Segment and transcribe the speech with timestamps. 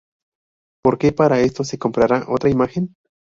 [0.83, 2.95] Porque para esto se comprará otra imagen".